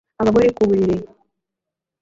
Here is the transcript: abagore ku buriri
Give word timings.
abagore 0.21 0.47
ku 0.57 0.61
buriri 0.69 0.97